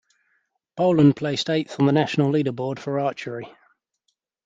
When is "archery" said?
2.99-3.47